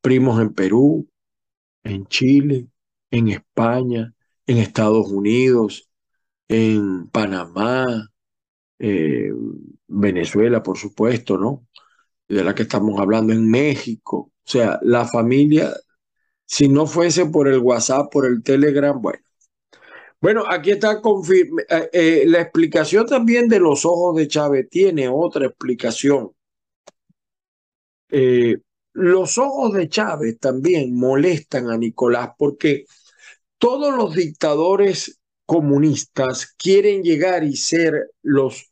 Primos 0.00 0.40
en 0.40 0.54
Perú, 0.54 1.08
en 1.84 2.06
Chile, 2.06 2.68
en 3.10 3.28
España, 3.28 4.14
en 4.46 4.58
Estados 4.58 5.10
Unidos, 5.10 5.90
en 6.48 7.08
Panamá, 7.08 8.10
eh, 8.78 9.32
Venezuela, 9.88 10.62
por 10.62 10.78
supuesto, 10.78 11.38
¿no? 11.38 11.66
De 12.28 12.44
la 12.44 12.54
que 12.54 12.62
estamos 12.62 13.00
hablando 13.00 13.32
en 13.32 13.50
México. 13.50 14.32
O 14.46 14.50
sea, 14.50 14.78
la 14.82 15.06
familia, 15.06 15.72
si 16.46 16.68
no 16.68 16.86
fuese 16.86 17.26
por 17.26 17.48
el 17.48 17.58
WhatsApp, 17.58 18.10
por 18.12 18.26
el 18.26 18.42
Telegram, 18.42 19.00
bueno. 19.00 19.20
Bueno, 20.20 20.44
aquí 20.48 20.70
está 20.72 21.00
eh, 21.00 21.90
eh, 21.92 22.24
la 22.26 22.40
explicación 22.40 23.06
también 23.06 23.48
de 23.48 23.60
los 23.60 23.84
ojos 23.84 24.16
de 24.16 24.28
Chávez 24.28 24.68
tiene 24.70 25.08
otra 25.08 25.46
explicación. 25.46 26.32
los 28.92 29.38
ojos 29.38 29.74
de 29.74 29.88
Chávez 29.88 30.38
también 30.38 30.94
molestan 30.94 31.70
a 31.70 31.76
Nicolás 31.76 32.30
porque 32.38 32.86
todos 33.58 33.94
los 33.96 34.14
dictadores 34.14 35.20
comunistas 35.46 36.54
quieren 36.56 37.02
llegar 37.02 37.44
y 37.44 37.56
ser 37.56 38.10
los 38.22 38.70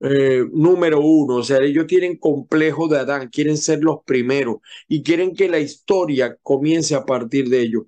eh, 0.00 0.44
número 0.52 1.00
uno, 1.00 1.36
o 1.36 1.42
sea, 1.44 1.58
ellos 1.58 1.86
tienen 1.86 2.16
complejo 2.16 2.88
de 2.88 2.98
Adán, 2.98 3.28
quieren 3.28 3.56
ser 3.56 3.84
los 3.84 4.02
primeros 4.04 4.56
y 4.88 5.02
quieren 5.02 5.34
que 5.34 5.48
la 5.48 5.60
historia 5.60 6.36
comience 6.42 6.94
a 6.96 7.04
partir 7.06 7.48
de 7.48 7.60
ellos. 7.62 7.84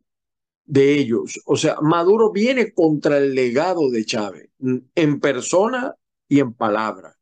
De 0.67 0.95
ellos. 0.99 1.41
O 1.47 1.57
sea, 1.57 1.77
Maduro 1.83 2.33
viene 2.33 2.73
contra 2.73 3.19
el 3.19 3.35
legado 3.35 3.91
de 3.91 4.05
Chávez, 4.05 4.49
en 4.95 5.21
persona 5.21 5.95
y 6.29 6.41
en 6.41 6.55
palabra. 6.55 7.17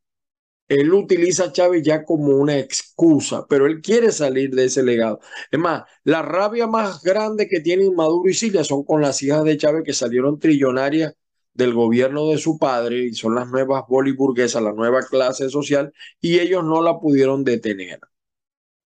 Él 0.69 0.93
utiliza 0.95 1.45
a 1.45 1.53
Chávez 1.53 1.83
ya 1.83 2.05
como 2.05 2.37
una 2.37 2.59
excusa, 2.59 3.47
pero 3.49 3.67
él 3.67 3.83
quiere 3.83 4.11
salir 4.11 4.55
de 4.55 4.65
ese 4.67 4.83
legado. 4.83 5.21
Es 5.51 5.59
más, 5.59 5.85
la 6.05 6.23
rabia 6.23 6.67
más 6.67 7.03
grande 7.03 7.47
que 7.47 7.61
tienen 7.61 7.95
Maduro 7.95 8.31
y 8.31 8.35
Silia 8.35 8.65
son 8.65 8.85
con 8.85 9.03
las 9.03 9.23
hijas 9.23 9.45
de 9.45 9.59
Chávez 9.59 9.83
que 9.85 9.93
salieron 9.93 10.39
trillonarias 10.39 11.15
del 11.53 11.75
gobierno 11.75 12.29
de 12.29 12.39
su 12.39 12.59
padre 12.59 13.05
y 13.05 13.13
son 13.15 13.35
las 13.35 13.49
nuevas 13.49 13.85
boliburguesas, 13.87 14.63
la 14.63 14.73
nueva 14.73 15.03
clase 15.03 15.51
social, 15.51 15.93
y 16.21 16.39
ellos 16.39 16.65
no 16.65 16.81
la 16.83 16.99
pudieron 16.99 17.45
detener. 17.45 18.01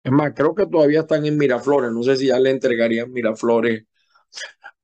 Es 0.02 0.12
más, 0.12 0.33
creo 0.35 0.55
que 0.55 0.67
todavía 0.67 1.00
están 1.00 1.26
en 1.26 1.37
Miraflores, 1.38 1.93
no 1.93 2.02
sé 2.02 2.17
si 2.17 2.26
ya 2.26 2.40
le 2.40 2.50
entregarían 2.50 3.12
Miraflores 3.12 3.85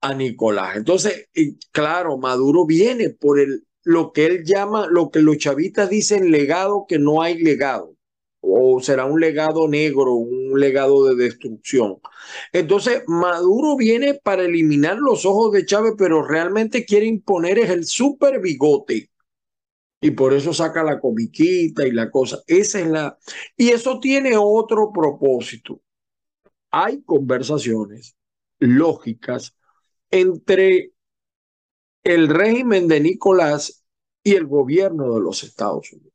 a 0.04 0.14
Nicolás. 0.14 0.76
Entonces, 0.76 1.28
claro, 1.72 2.18
Maduro 2.18 2.66
viene 2.66 3.08
por 3.08 3.40
el 3.40 3.64
lo 3.84 4.12
que 4.12 4.26
él 4.26 4.44
llama, 4.44 4.86
lo 4.90 5.10
que 5.10 5.20
los 5.20 5.38
chavitas 5.38 5.90
dicen 5.90 6.30
legado, 6.30 6.86
que 6.88 6.98
no 6.98 7.22
hay 7.22 7.38
legado, 7.38 7.94
o 8.40 8.80
será 8.80 9.04
un 9.04 9.20
legado 9.20 9.68
negro, 9.68 10.14
un 10.14 10.58
legado 10.58 11.04
de 11.06 11.22
destrucción. 11.22 11.98
Entonces, 12.52 13.02
Maduro 13.06 13.76
viene 13.76 14.14
para 14.14 14.44
eliminar 14.44 14.96
los 14.98 15.26
ojos 15.26 15.52
de 15.52 15.66
Chávez, 15.66 15.94
pero 15.98 16.26
realmente 16.26 16.84
quiere 16.84 17.06
imponer 17.06 17.58
es 17.58 17.70
el 17.70 17.84
super 17.84 18.40
bigote. 18.40 19.10
Y 20.00 20.10
por 20.10 20.34
eso 20.34 20.52
saca 20.52 20.82
la 20.82 21.00
comiquita 21.00 21.86
y 21.86 21.92
la 21.92 22.10
cosa. 22.10 22.38
Esa 22.46 22.80
es 22.80 22.86
la. 22.86 23.18
Y 23.56 23.70
eso 23.70 24.00
tiene 24.00 24.34
otro 24.36 24.92
propósito. 24.92 25.80
Hay 26.70 27.02
conversaciones 27.02 28.14
lógicas 28.58 29.56
entre 30.10 30.92
el 32.04 32.28
régimen 32.28 32.86
de 32.88 33.00
Nicolás 33.00 33.84
y 34.22 34.34
el 34.34 34.46
gobierno 34.46 35.14
de 35.14 35.20
los 35.20 35.42
Estados 35.42 35.92
Unidos. 35.92 36.12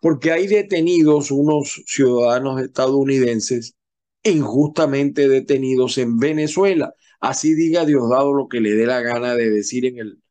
Porque 0.00 0.32
hay 0.32 0.46
detenidos 0.46 1.30
unos 1.30 1.82
ciudadanos 1.86 2.60
estadounidenses 2.62 3.74
injustamente 4.22 5.28
detenidos 5.28 5.98
en 5.98 6.18
Venezuela. 6.18 6.94
Así 7.20 7.54
diga 7.54 7.84
Diosdado 7.84 8.32
lo 8.32 8.48
que 8.48 8.60
le 8.60 8.74
dé 8.74 8.86
la 8.86 9.00
gana 9.02 9.34
de 9.34 9.50
decir 9.50 9.84
en 9.86 9.98
el, 9.98 10.22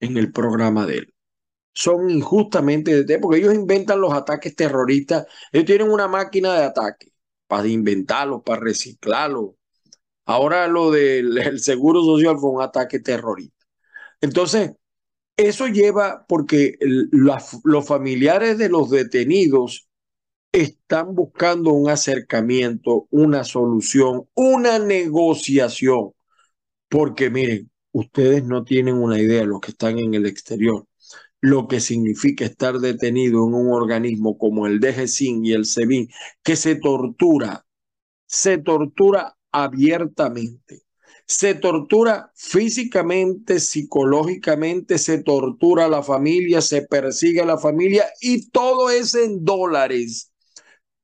en 0.00 0.16
el 0.16 0.32
programa 0.32 0.86
de 0.86 0.98
él. 0.98 1.14
Son 1.74 2.10
injustamente 2.10 2.92
detenidos 2.94 3.22
porque 3.22 3.38
ellos 3.38 3.54
inventan 3.54 4.00
los 4.00 4.12
ataques 4.12 4.54
terroristas. 4.56 5.26
Ellos 5.52 5.66
tienen 5.66 5.90
una 5.90 6.08
máquina 6.08 6.54
de 6.54 6.64
ataque 6.64 7.12
para 7.46 7.68
inventarlos, 7.68 8.42
para 8.44 8.60
reciclarlos. 8.60 9.52
Ahora 10.24 10.68
lo 10.68 10.90
del 10.90 11.34
seguro 11.60 12.02
social 12.02 12.38
fue 12.38 12.50
un 12.50 12.62
ataque 12.62 13.00
terrorista. 13.00 13.66
Entonces, 14.20 14.72
Eso 15.36 15.68
lleva 15.68 16.26
porque 16.28 16.76
los 16.80 17.86
familiares 17.86 18.58
de 18.58 18.68
los 18.70 18.90
detenidos 18.90 19.88
están 20.52 21.14
buscando 21.14 21.72
un 21.72 21.90
acercamiento, 21.90 23.08
una 23.10 23.44
solución, 23.44 24.28
una 24.34 24.78
negociación. 24.78 26.12
Porque 26.88 27.30
miren, 27.30 27.70
ustedes 27.92 28.44
no 28.44 28.64
tienen 28.64 28.96
una 28.96 29.20
idea, 29.20 29.44
los 29.44 29.60
que 29.60 29.72
están 29.72 29.98
en 29.98 30.14
el 30.14 30.26
exterior, 30.26 30.86
lo 31.40 31.68
que 31.68 31.80
significa 31.80 32.44
estar 32.44 32.78
detenido 32.80 33.46
en 33.46 33.54
un 33.54 33.72
organismo 33.72 34.38
como 34.38 34.66
el 34.66 34.80
DGCIN 34.80 35.44
y 35.46 35.52
el 35.52 35.66
SEBIN, 35.66 36.08
que 36.42 36.56
se 36.56 36.76
tortura, 36.76 37.66
se 38.26 38.58
tortura 38.58 39.36
abiertamente. 39.52 40.82
Se 41.26 41.54
tortura 41.54 42.32
físicamente, 42.34 43.60
psicológicamente, 43.60 44.98
se 44.98 45.22
tortura 45.22 45.86
a 45.86 45.88
la 45.88 46.02
familia, 46.02 46.60
se 46.60 46.82
persigue 46.82 47.40
a 47.40 47.46
la 47.46 47.58
familia 47.58 48.06
y 48.20 48.50
todo 48.50 48.90
es 48.90 49.14
en 49.14 49.44
dólares 49.44 50.32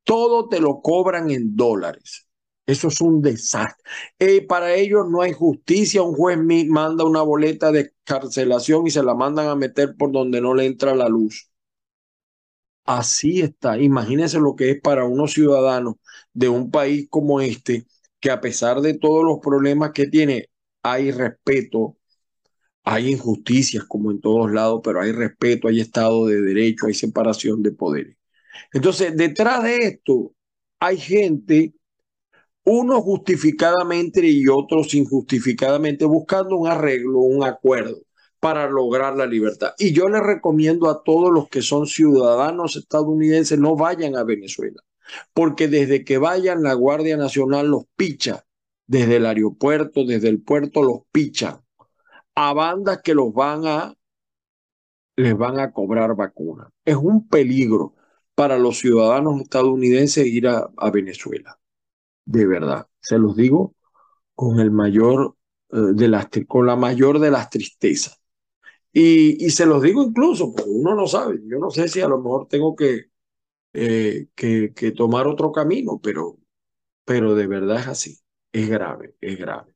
todo 0.08 0.48
te 0.48 0.58
lo 0.58 0.80
cobran 0.80 1.30
en 1.30 1.54
dólares. 1.54 2.26
Eso 2.64 2.88
es 2.88 2.98
un 3.02 3.20
desastre. 3.20 3.84
Eh, 4.18 4.40
para 4.40 4.74
ellos 4.74 5.06
no 5.06 5.20
hay 5.20 5.34
justicia. 5.34 6.00
Un 6.02 6.14
juez 6.14 6.38
manda 6.66 7.04
una 7.04 7.20
boleta 7.20 7.70
de 7.72 7.92
carcelación 8.04 8.86
y 8.86 8.90
se 8.90 9.02
la 9.02 9.14
mandan 9.14 9.48
a 9.48 9.54
meter 9.54 9.96
por 9.98 10.10
donde 10.10 10.40
no 10.40 10.54
le 10.54 10.64
entra 10.64 10.94
la 10.94 11.10
luz. 11.10 11.50
Así 12.86 13.42
está. 13.42 13.78
Imagínense 13.78 14.38
lo 14.38 14.56
que 14.56 14.70
es 14.70 14.80
para 14.80 15.04
unos 15.04 15.34
ciudadanos 15.34 15.96
de 16.32 16.48
un 16.48 16.70
país 16.70 17.06
como 17.10 17.42
este, 17.42 17.84
que 18.20 18.30
a 18.30 18.40
pesar 18.40 18.80
de 18.80 18.94
todos 18.94 19.24
los 19.24 19.38
problemas 19.40 19.92
que 19.92 20.06
tiene, 20.06 20.48
hay 20.82 21.10
respeto, 21.10 21.96
hay 22.84 23.10
injusticias 23.10 23.84
como 23.84 24.10
en 24.10 24.20
todos 24.20 24.50
lados, 24.50 24.80
pero 24.82 25.00
hay 25.00 25.12
respeto, 25.12 25.68
hay 25.68 25.80
Estado 25.80 26.26
de 26.26 26.40
Derecho, 26.40 26.86
hay 26.86 26.94
separación 26.94 27.62
de 27.62 27.72
poderes. 27.72 28.16
Entonces, 28.72 29.16
detrás 29.16 29.62
de 29.62 29.76
esto 29.78 30.32
hay 30.80 30.96
gente, 30.98 31.74
unos 32.64 33.00
justificadamente 33.02 34.26
y 34.26 34.48
otros 34.48 34.94
injustificadamente, 34.94 36.04
buscando 36.04 36.56
un 36.56 36.68
arreglo, 36.68 37.20
un 37.20 37.44
acuerdo 37.44 37.98
para 38.40 38.68
lograr 38.68 39.16
la 39.16 39.26
libertad. 39.26 39.72
Y 39.78 39.92
yo 39.92 40.08
les 40.08 40.22
recomiendo 40.22 40.88
a 40.88 41.02
todos 41.02 41.30
los 41.32 41.48
que 41.48 41.62
son 41.62 41.86
ciudadanos 41.86 42.76
estadounidenses, 42.76 43.58
no 43.58 43.76
vayan 43.76 44.16
a 44.16 44.24
Venezuela, 44.24 44.80
porque 45.32 45.68
desde 45.68 46.04
que 46.04 46.18
vayan 46.18 46.62
la 46.62 46.74
Guardia 46.74 47.16
Nacional 47.16 47.68
los 47.68 47.84
picha, 47.96 48.44
desde 48.86 49.16
el 49.16 49.26
aeropuerto, 49.26 50.04
desde 50.04 50.28
el 50.28 50.42
puerto 50.42 50.82
los 50.82 51.00
pichan, 51.12 51.60
a 52.34 52.52
bandas 52.52 53.02
que 53.02 53.14
los 53.14 53.32
van 53.32 53.66
a, 53.66 53.94
les 55.16 55.36
van 55.36 55.58
a 55.58 55.72
cobrar 55.72 56.14
vacunas. 56.14 56.68
Es 56.84 56.96
un 56.96 57.28
peligro 57.28 57.94
para 58.34 58.58
los 58.58 58.78
ciudadanos 58.78 59.40
estadounidenses 59.40 60.26
ir 60.26 60.46
a, 60.46 60.70
Venezuela. 60.92 61.58
De 62.24 62.46
verdad, 62.46 62.86
se 63.00 63.18
los 63.18 63.36
digo 63.36 63.74
con 64.34 64.60
el 64.60 64.70
mayor 64.70 65.36
eh, 65.70 65.76
de 65.94 66.08
las 66.08 66.28
con 66.46 66.66
la 66.66 66.76
mayor 66.76 67.18
de 67.18 67.30
las 67.32 67.50
tristezas. 67.50 68.20
Y, 68.92 69.50
se 69.50 69.66
los 69.66 69.82
digo 69.82 70.02
incluso, 70.02 70.52
porque 70.52 70.70
uno 70.70 70.94
no 70.94 71.06
sabe. 71.06 71.40
Yo 71.46 71.58
no 71.58 71.70
sé 71.70 71.88
si 71.88 72.00
a 72.00 72.08
lo 72.08 72.18
mejor 72.18 72.48
tengo 72.48 72.74
que, 72.74 73.07
eh, 73.80 74.28
que, 74.34 74.92
tomar 74.92 75.26
otro 75.26 75.52
camino, 75.52 76.00
pero, 76.02 76.38
pero 77.04 77.34
de 77.34 77.46
verdad 77.46 77.80
es 77.80 77.88
así. 77.88 78.18
Es 78.52 78.68
grave, 78.68 79.14
es 79.20 79.38
grave. 79.38 79.74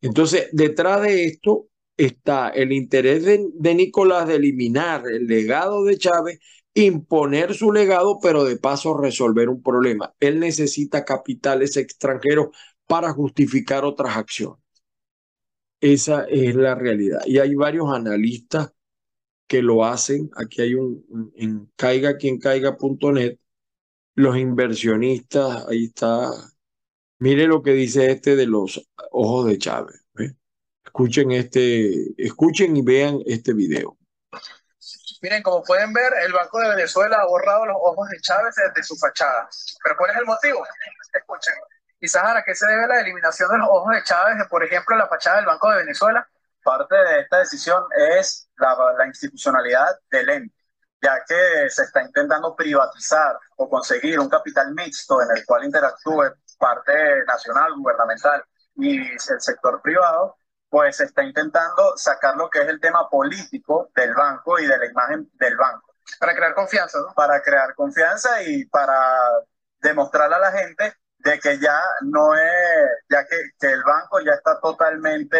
Entonces, 0.00 0.48
detrás 0.52 1.02
de 1.02 1.26
esto 1.26 1.68
está 1.96 2.50
el 2.50 2.72
interés 2.72 3.24
de, 3.24 3.46
de 3.54 3.74
Nicolás 3.74 4.28
de 4.28 4.36
eliminar 4.36 5.04
el 5.08 5.26
legado 5.26 5.84
de 5.84 5.98
Chávez 5.98 6.40
imponer 6.74 7.54
su 7.54 7.72
legado, 7.72 8.18
pero 8.20 8.44
de 8.44 8.58
paso 8.58 8.96
resolver 8.96 9.48
un 9.48 9.62
problema. 9.62 10.14
Él 10.20 10.40
necesita 10.40 11.04
capitales 11.04 11.76
extranjeros 11.76 12.48
para 12.86 13.12
justificar 13.12 13.84
otras 13.84 14.16
acciones. 14.16 14.60
Esa 15.80 16.24
es 16.24 16.54
la 16.54 16.74
realidad. 16.74 17.20
Y 17.26 17.38
hay 17.38 17.54
varios 17.54 17.92
analistas 17.92 18.72
que 19.46 19.62
lo 19.62 19.84
hacen. 19.84 20.30
Aquí 20.36 20.62
hay 20.62 20.74
un 20.74 21.32
en 21.36 21.70
caiga 21.76 22.16
quien 22.16 22.38
caiga.net. 22.38 23.38
Los 24.14 24.36
inversionistas, 24.36 25.66
ahí 25.68 25.86
está. 25.86 26.30
Mire 27.18 27.46
lo 27.46 27.62
que 27.62 27.72
dice 27.72 28.10
este 28.10 28.36
de 28.36 28.46
los 28.46 28.88
ojos 29.10 29.46
de 29.46 29.58
Chávez. 29.58 30.02
Escuchen 30.84 31.32
este, 31.32 32.14
escuchen 32.16 32.76
y 32.76 32.82
vean 32.82 33.18
este 33.26 33.52
video. 33.52 33.98
Miren, 35.20 35.42
como 35.42 35.62
pueden 35.62 35.92
ver, 35.92 36.12
el 36.24 36.32
Banco 36.32 36.60
de 36.60 36.70
Venezuela 36.70 37.18
ha 37.18 37.26
borrado 37.26 37.66
los 37.66 37.76
ojos 37.80 38.08
de 38.08 38.20
Chávez 38.20 38.54
desde 38.54 38.82
su 38.82 38.96
fachada. 38.96 39.48
¿Pero 39.82 39.96
cuál 39.96 40.10
es 40.12 40.16
el 40.18 40.24
motivo? 40.24 40.64
Escuchen. 41.12 41.54
Quizás 41.98 42.36
a 42.36 42.42
qué 42.44 42.54
se 42.54 42.66
debe 42.66 42.86
la 42.86 43.00
eliminación 43.00 43.50
de 43.50 43.58
los 43.58 43.68
ojos 43.68 43.94
de 43.94 44.02
Chávez, 44.04 44.36
por 44.48 44.62
ejemplo, 44.62 44.96
la 44.96 45.08
fachada 45.08 45.36
del 45.36 45.46
Banco 45.46 45.70
de 45.70 45.78
Venezuela. 45.78 46.28
Parte 46.66 46.96
de 46.96 47.20
esta 47.20 47.38
decisión 47.38 47.84
es 47.96 48.48
la, 48.56 48.76
la 48.98 49.06
institucionalidad 49.06 50.00
del 50.10 50.28
ente, 50.28 50.56
ya 51.00 51.22
que 51.24 51.70
se 51.70 51.84
está 51.84 52.02
intentando 52.02 52.56
privatizar 52.56 53.38
o 53.54 53.70
conseguir 53.70 54.18
un 54.18 54.28
capital 54.28 54.74
mixto 54.74 55.22
en 55.22 55.28
el 55.36 55.46
cual 55.46 55.64
interactúe 55.64 56.24
parte 56.58 57.24
nacional, 57.24 57.72
gubernamental 57.76 58.42
y 58.74 59.12
el 59.12 59.40
sector 59.40 59.80
privado 59.80 60.36
pues 60.68 60.96
se 60.96 61.04
está 61.04 61.22
intentando 61.22 61.96
sacar 61.96 62.36
lo 62.36 62.50
que 62.50 62.62
es 62.62 62.68
el 62.68 62.80
tema 62.80 63.08
político 63.08 63.90
del 63.94 64.12
banco 64.12 64.58
y 64.58 64.66
de 64.66 64.76
la 64.76 64.86
imagen 64.86 65.30
del 65.34 65.56
banco. 65.56 65.94
Para 66.18 66.34
crear 66.34 66.54
confianza, 66.54 66.98
¿no? 66.98 67.14
Para 67.14 67.40
crear 67.42 67.76
confianza 67.76 68.42
y 68.42 68.64
para 68.66 69.16
demostrarle 69.78 70.34
a 70.34 70.40
la 70.40 70.50
gente 70.50 70.94
de 71.18 71.38
que 71.38 71.58
ya 71.60 71.80
no 72.02 72.34
es, 72.34 72.90
ya 73.08 73.24
que, 73.24 73.36
que 73.58 73.68
el 73.68 73.84
banco 73.84 74.20
ya 74.20 74.32
está 74.32 74.60
totalmente, 74.60 75.38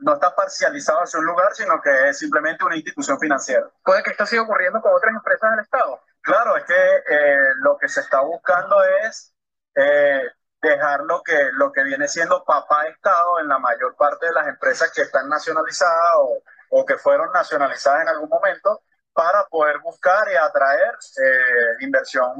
no 0.00 0.14
está 0.14 0.34
parcializado 0.34 1.00
hacia 1.00 1.20
un 1.20 1.26
lugar, 1.26 1.54
sino 1.54 1.80
que 1.80 2.08
es 2.08 2.18
simplemente 2.18 2.64
una 2.64 2.76
institución 2.76 3.18
financiera. 3.18 3.68
¿Puede 3.84 4.02
que 4.02 4.10
esto 4.10 4.26
siga 4.26 4.42
ocurriendo 4.42 4.80
con 4.80 4.94
otras 4.94 5.14
empresas 5.14 5.50
del 5.50 5.60
Estado? 5.60 6.00
Claro, 6.20 6.56
es 6.56 6.64
que 6.64 6.74
eh, 6.74 7.38
lo 7.62 7.78
que 7.78 7.88
se 7.88 8.00
está 8.00 8.20
buscando 8.20 8.76
es 9.06 9.32
eh, 9.74 10.22
dejar 10.60 11.00
lo 11.00 11.22
que, 11.22 11.50
lo 11.52 11.72
que 11.72 11.84
viene 11.84 12.08
siendo 12.08 12.44
papá 12.44 12.86
Estado 12.86 13.40
en 13.40 13.48
la 13.48 13.58
mayor 13.58 13.96
parte 13.96 14.26
de 14.26 14.32
las 14.32 14.48
empresas 14.48 14.90
que 14.92 15.02
están 15.02 15.28
nacionalizadas 15.28 16.12
o, 16.16 16.42
o 16.70 16.84
que 16.84 16.96
fueron 16.96 17.32
nacionalizadas 17.32 18.02
en 18.02 18.08
algún 18.08 18.28
momento 18.28 18.82
para 19.12 19.44
poder 19.46 19.78
buscar 19.80 20.28
y 20.30 20.36
atraer 20.36 20.94
eh, 20.94 21.84
inversión. 21.84 22.30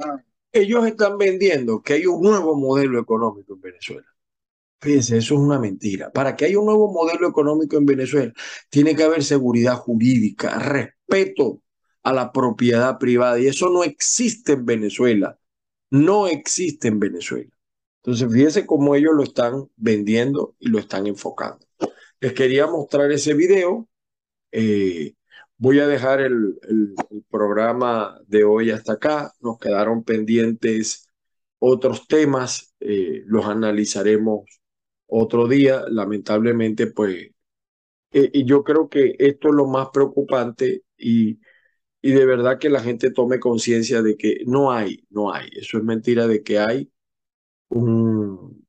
Ellos 0.53 0.87
están 0.87 1.19
vendiendo 1.19 1.83
que 1.83 1.95
hay 1.95 2.07
un 2.07 2.23
nuevo 2.23 2.55
modelo 2.55 3.01
económico 3.01 3.55
en 3.55 3.61
Venezuela. 3.61 4.07
Fíjense, 4.81 5.19
eso 5.19 5.35
es 5.35 5.41
una 5.41 5.59
mentira. 5.59 6.11
Para 6.13 6.37
que 6.37 6.45
haya 6.45 6.59
un 6.59 6.67
nuevo 6.67 6.93
modelo 6.93 7.29
económico 7.29 7.77
en 7.77 7.87
Venezuela, 7.87 8.33
tiene 8.71 8.95
que 8.95 9.03
haber 9.03 9.25
seguridad 9.25 9.75
jurídica, 9.77 10.59
respeto 10.59 11.63
a 12.05 12.13
la 12.13 12.33
propiedad 12.33 12.99
privada. 12.99 13.39
Y 13.41 13.49
eso 13.49 13.71
no 13.71 13.83
existe 13.85 14.53
en 14.53 14.65
Venezuela. 14.67 15.39
No 15.91 16.29
existe 16.29 16.89
en 16.89 17.01
Venezuela. 17.01 17.51
Entonces, 18.03 18.33
fíjense 18.33 18.67
cómo 18.67 18.95
ellos 18.95 19.13
lo 19.15 19.25
están 19.25 19.69
vendiendo 19.77 20.57
y 20.61 20.69
lo 20.69 20.79
están 20.79 21.07
enfocando. 21.07 21.67
Les 22.21 22.33
quería 22.33 22.67
mostrar 22.67 23.11
ese 23.13 23.35
video. 23.35 23.89
Eh, 24.53 25.15
voy 25.57 25.81
a 25.81 25.89
dejar 25.89 26.21
el, 26.21 26.59
programa 27.31 28.19
de 28.27 28.45
hoy 28.45 28.71
hasta 28.71 28.95
acá. 28.95 29.33
Nos 29.41 29.59
quedaron 29.59 30.05
pendientes 30.05 31.09
otros 31.59 32.07
temas. 32.07 32.75
Eh, 32.81 33.23
los 33.27 33.47
analizaremos 33.47 34.59
otro 35.09 35.49
día. 35.49 35.85
Lamentablemente, 35.89 36.89
pues, 36.89 37.31
eh, 38.13 38.31
y 38.33 38.45
yo 38.45 38.65
creo 38.65 38.89
que 38.89 39.17
esto 39.19 39.49
es 39.49 39.55
lo 39.55 39.67
más 39.67 39.89
preocupante 39.93 40.85
y, 40.97 41.41
y 42.03 42.13
de 42.13 42.27
verdad 42.27 42.59
que 42.59 42.71
la 42.71 42.81
gente 42.83 43.11
tome 43.13 43.41
conciencia 43.41 44.03
de 44.03 44.17
que 44.17 44.43
no 44.47 44.73
hay, 44.73 45.07
no 45.11 45.33
hay. 45.33 45.49
Eso 45.57 45.79
es 45.79 45.85
mentira 45.85 46.27
de 46.29 46.43
que 46.43 46.59
hay 46.61 46.93
un, 47.69 48.67